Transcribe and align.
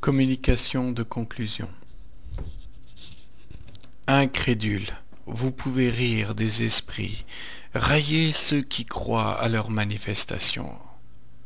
Communication 0.00 0.92
de 0.92 1.02
conclusion 1.02 1.68
Incrédule, 4.06 4.86
vous 5.26 5.52
pouvez 5.52 5.90
rire 5.90 6.34
des 6.34 6.64
esprits, 6.64 7.26
railler 7.74 8.32
ceux 8.32 8.62
qui 8.62 8.86
croient 8.86 9.38
à 9.38 9.50
leurs 9.50 9.68
manifestations. 9.68 10.72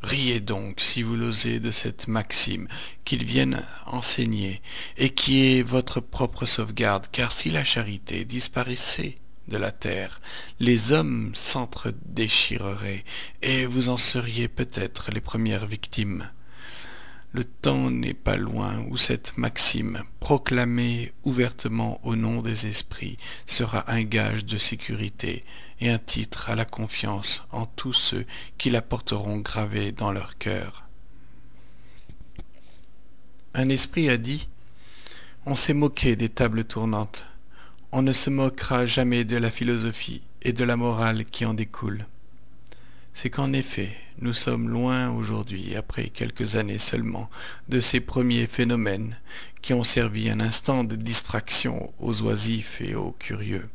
Riez 0.01 0.39
donc, 0.39 0.79
si 0.79 1.03
vous 1.03 1.17
l'osez, 1.17 1.59
de 1.59 1.69
cette 1.69 2.07
maxime 2.07 2.69
qu'ils 3.03 3.25
viennent 3.25 3.61
enseigner, 3.87 4.61
et 4.97 5.09
qui 5.09 5.57
est 5.57 5.61
votre 5.61 5.99
propre 5.99 6.45
sauvegarde, 6.45 7.07
car 7.11 7.33
si 7.33 7.49
la 7.49 7.65
charité 7.65 8.23
disparaissait 8.23 9.17
de 9.49 9.57
la 9.57 9.73
terre, 9.73 10.21
les 10.61 10.93
hommes 10.93 11.31
s'entre-déchireraient, 11.35 13.03
et 13.41 13.65
vous 13.65 13.89
en 13.89 13.97
seriez 13.97 14.47
peut-être 14.47 15.11
les 15.11 15.19
premières 15.19 15.67
victimes. 15.67 16.29
Le 17.35 17.43
temps 17.43 17.91
n'est 17.91 18.13
pas 18.13 18.37
loin 18.37 18.85
où 18.89 18.95
cette 18.95 19.37
maxime, 19.37 20.03
proclamée 20.21 21.11
ouvertement 21.25 21.99
au 22.05 22.15
nom 22.15 22.41
des 22.41 22.65
esprits, 22.65 23.17
sera 23.45 23.91
un 23.91 24.03
gage 24.03 24.45
de 24.45 24.57
sécurité 24.57 25.43
et 25.81 25.89
un 25.89 25.97
titre 25.97 26.49
à 26.49 26.55
la 26.55 26.63
confiance 26.63 27.43
en 27.51 27.65
tous 27.65 27.91
ceux 27.91 28.25
qui 28.57 28.69
la 28.69 28.81
porteront 28.81 29.39
gravée 29.39 29.91
dans 29.91 30.13
leur 30.13 30.37
cœur. 30.37 30.85
Un 33.53 33.67
esprit 33.67 34.07
a 34.07 34.15
dit 34.15 34.47
On 35.45 35.55
s'est 35.55 35.73
moqué 35.73 36.15
des 36.15 36.29
tables 36.29 36.63
tournantes. 36.63 37.25
On 37.91 38.01
ne 38.01 38.13
se 38.13 38.29
moquera 38.29 38.85
jamais 38.85 39.25
de 39.25 39.35
la 39.35 39.51
philosophie 39.51 40.21
et 40.41 40.53
de 40.53 40.63
la 40.63 40.77
morale 40.77 41.25
qui 41.25 41.43
en 41.43 41.53
découlent 41.53 42.05
c'est 43.15 43.29
qu'en 43.29 43.53
effet, 43.53 43.95
nous 44.19 44.33
sommes 44.33 44.69
loin 44.69 45.11
aujourd'hui, 45.11 45.75
après 45.75 46.07
quelques 46.07 46.55
années 46.55 46.77
seulement, 46.77 47.29
de 47.67 47.81
ces 47.81 47.99
premiers 47.99 48.47
phénomènes 48.47 49.17
qui 49.61 49.73
ont 49.73 49.83
servi 49.83 50.29
un 50.29 50.39
instant 50.39 50.83
de 50.83 50.95
distraction 50.95 51.93
aux 51.99 52.21
oisifs 52.21 52.79
et 52.79 52.95
aux 52.95 53.11
curieux. 53.11 53.67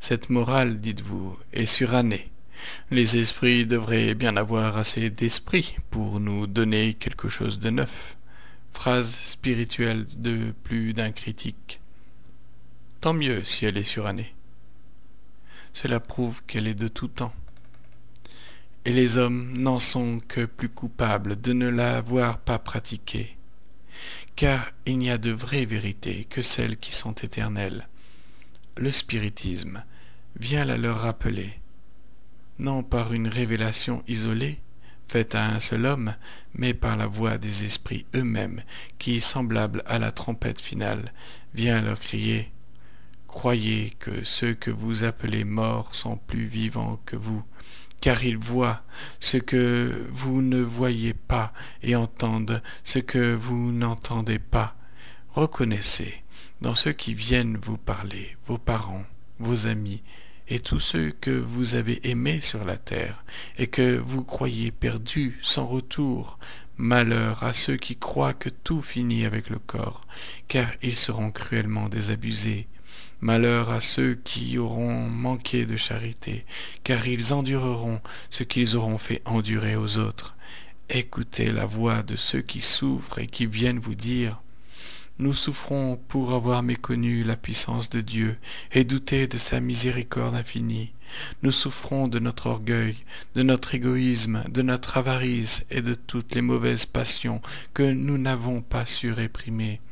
Cette 0.00 0.28
morale, 0.28 0.80
dites-vous, 0.80 1.38
est 1.52 1.66
surannée. 1.66 2.30
Les 2.90 3.16
esprits 3.16 3.64
devraient 3.64 4.14
bien 4.14 4.36
avoir 4.36 4.76
assez 4.76 5.08
d'esprit 5.08 5.76
pour 5.90 6.20
nous 6.20 6.46
donner 6.46 6.94
quelque 6.94 7.28
chose 7.28 7.58
de 7.58 7.70
neuf. 7.70 8.16
Phrase 8.72 9.14
spirituelle 9.14 10.06
de 10.16 10.52
plus 10.64 10.94
d'un 10.94 11.12
critique. 11.12 11.80
Tant 13.00 13.14
mieux 13.14 13.44
si 13.44 13.66
elle 13.66 13.78
est 13.78 13.84
surannée. 13.84 14.34
Cela 15.72 16.00
prouve 16.00 16.42
qu'elle 16.46 16.66
est 16.66 16.74
de 16.74 16.88
tout 16.88 17.08
temps 17.08 17.32
et 18.84 18.92
les 18.92 19.18
hommes 19.18 19.52
n'en 19.52 19.78
sont 19.78 20.20
que 20.26 20.44
plus 20.44 20.68
coupables 20.68 21.40
de 21.40 21.52
ne 21.52 21.68
l'avoir 21.68 22.38
pas 22.38 22.58
pratiquée. 22.58 23.36
Car 24.36 24.70
il 24.86 24.98
n'y 24.98 25.10
a 25.10 25.18
de 25.18 25.30
vraies 25.30 25.66
vérités 25.66 26.24
que 26.24 26.42
celles 26.42 26.78
qui 26.78 26.92
sont 26.92 27.12
éternelles. 27.12 27.88
Le 28.76 28.90
spiritisme 28.90 29.84
vient 30.38 30.64
la 30.64 30.78
leur 30.78 31.00
rappeler, 31.00 31.60
non 32.58 32.82
par 32.82 33.12
une 33.12 33.28
révélation 33.28 34.02
isolée, 34.08 34.60
faite 35.08 35.34
à 35.34 35.46
un 35.50 35.60
seul 35.60 35.86
homme, 35.86 36.14
mais 36.54 36.72
par 36.72 36.96
la 36.96 37.06
voix 37.06 37.36
des 37.36 37.64
esprits 37.64 38.06
eux-mêmes, 38.14 38.62
qui, 38.98 39.20
semblable 39.20 39.82
à 39.86 39.98
la 39.98 40.12
trompette 40.12 40.60
finale, 40.60 41.12
vient 41.52 41.82
leur 41.82 41.98
crier 41.98 42.50
Croyez 43.26 43.90
que 44.00 44.24
ceux 44.24 44.54
que 44.54 44.72
vous 44.72 45.04
appelez 45.04 45.44
morts 45.44 45.94
sont 45.94 46.16
plus 46.16 46.46
vivants 46.46 47.00
que 47.06 47.14
vous, 47.14 47.44
car 48.00 48.24
ils 48.24 48.38
voient 48.38 48.82
ce 49.18 49.36
que 49.36 50.06
vous 50.12 50.42
ne 50.42 50.60
voyez 50.60 51.14
pas 51.14 51.52
et 51.82 51.96
entendent 51.96 52.62
ce 52.84 52.98
que 52.98 53.34
vous 53.34 53.72
n'entendez 53.72 54.38
pas. 54.38 54.76
Reconnaissez 55.34 56.22
dans 56.60 56.74
ceux 56.74 56.92
qui 56.92 57.14
viennent 57.14 57.56
vous 57.56 57.78
parler, 57.78 58.36
vos 58.46 58.58
parents, 58.58 59.04
vos 59.38 59.66
amis, 59.66 60.02
et 60.48 60.58
tous 60.58 60.80
ceux 60.80 61.12
que 61.20 61.30
vous 61.30 61.76
avez 61.76 62.10
aimés 62.10 62.40
sur 62.40 62.64
la 62.64 62.76
terre, 62.76 63.24
et 63.56 63.68
que 63.68 63.98
vous 63.98 64.24
croyez 64.24 64.72
perdus, 64.72 65.38
sans 65.40 65.66
retour. 65.66 66.38
Malheur 66.76 67.44
à 67.44 67.52
ceux 67.52 67.76
qui 67.76 67.96
croient 67.96 68.34
que 68.34 68.48
tout 68.48 68.82
finit 68.82 69.24
avec 69.24 69.48
le 69.48 69.58
corps, 69.58 70.06
car 70.48 70.68
ils 70.82 70.96
seront 70.96 71.30
cruellement 71.30 71.88
désabusés. 71.88 72.66
Malheur 73.20 73.70
à 73.70 73.80
ceux 73.80 74.18
qui 74.24 74.56
auront 74.58 75.08
manqué 75.08 75.66
de 75.66 75.76
charité, 75.76 76.44
car 76.84 77.06
ils 77.06 77.32
endureront 77.32 78.00
ce 78.30 78.44
qu'ils 78.44 78.76
auront 78.76 78.98
fait 78.98 79.22
endurer 79.24 79.76
aux 79.76 79.98
autres. 79.98 80.36
Écoutez 80.88 81.52
la 81.52 81.66
voix 81.66 82.02
de 82.02 82.16
ceux 82.16 82.40
qui 82.40 82.60
souffrent 82.60 83.18
et 83.18 83.26
qui 83.26 83.46
viennent 83.46 83.78
vous 83.78 83.94
dire 83.94 84.40
nous 85.20 85.34
souffrons 85.34 86.00
pour 86.08 86.32
avoir 86.32 86.62
méconnu 86.62 87.24
la 87.24 87.36
puissance 87.36 87.90
de 87.90 88.00
Dieu 88.00 88.38
et 88.72 88.84
douté 88.84 89.26
de 89.26 89.36
sa 89.36 89.60
miséricorde 89.60 90.34
infinie. 90.34 90.92
Nous 91.42 91.52
souffrons 91.52 92.08
de 92.08 92.18
notre 92.18 92.46
orgueil, 92.46 92.96
de 93.34 93.42
notre 93.42 93.74
égoïsme, 93.74 94.42
de 94.48 94.62
notre 94.62 94.96
avarice 94.96 95.66
et 95.70 95.82
de 95.82 95.92
toutes 95.92 96.34
les 96.34 96.40
mauvaises 96.40 96.86
passions 96.86 97.42
que 97.74 97.82
nous 97.82 98.16
n'avons 98.16 98.62
pas 98.62 98.86
su 98.86 99.12
réprimer 99.12 99.82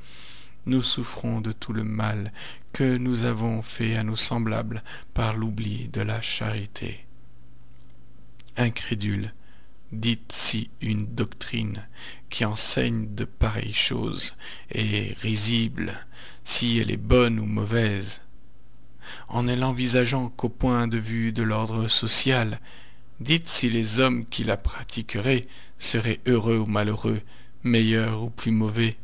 nous 0.69 0.83
souffrons 0.83 1.41
de 1.41 1.51
tout 1.51 1.73
le 1.73 1.83
mal 1.83 2.33
que 2.73 2.97
nous 2.97 3.25
avons 3.25 3.63
fait 3.63 3.97
à 3.97 4.05
nos 4.05 4.17
semblables 4.17 4.83
par 5.15 5.37
l'oubli 5.37 5.89
de 5.89 6.03
la 6.03 6.21
charité. 6.21 7.05
Incrédule, 8.57 9.33
dites 9.93 10.31
si 10.31 10.71
une 10.83 11.07
doctrine 11.07 11.87
qui 12.29 12.45
enseigne 12.45 13.15
de 13.15 13.25
pareilles 13.25 13.73
choses 13.73 14.37
est 14.71 15.19
risible, 15.21 16.07
si 16.45 16.79
elle 16.79 16.91
est 16.91 16.99
bonne 16.99 17.41
ou 17.41 17.47
mauvaise. 17.47 18.23
En 19.29 19.45
ne 19.45 19.55
l'envisageant 19.55 20.29
qu'au 20.29 20.51
point 20.51 20.87
de 20.87 20.99
vue 20.99 21.33
de 21.33 21.43
l'ordre 21.43 21.89
social, 21.89 22.61
dites 23.21 23.49
si 23.49 23.71
les 23.71 24.01
hommes 24.01 24.27
qui 24.27 24.45
la 24.45 24.59
pratiqueraient 24.59 25.47
seraient 25.79 26.21
heureux 26.27 26.59
ou 26.59 26.67
malheureux, 26.67 27.23
meilleurs 27.65 28.23
ou 28.23 28.29
plus 28.29 28.53
mauvais. 28.53 28.99